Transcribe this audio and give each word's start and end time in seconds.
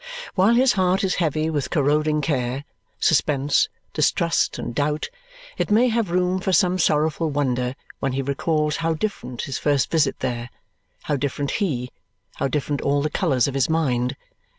While 0.33 0.55
his 0.55 0.73
heart 0.73 1.03
is 1.03 1.13
heavy 1.21 1.51
with 1.51 1.69
corroding 1.69 2.21
care, 2.21 2.63
suspense, 2.99 3.69
distrust, 3.93 4.57
and 4.57 4.73
doubt, 4.73 5.11
it 5.59 5.69
may 5.69 5.89
have 5.89 6.09
room 6.09 6.39
for 6.39 6.51
some 6.51 6.79
sorrowful 6.79 7.29
wonder 7.29 7.75
when 7.99 8.13
he 8.13 8.23
recalls 8.23 8.77
how 8.77 8.95
different 8.95 9.43
his 9.43 9.59
first 9.59 9.91
visit 9.91 10.17
there, 10.21 10.49
how 11.03 11.17
different 11.17 11.51
he, 11.51 11.91
how 12.37 12.47
different 12.47 12.81
all 12.81 13.03
the 13.03 13.11
colours 13.11 13.47
of 13.47 13.53
his 13.53 13.69
mind. 13.69 14.15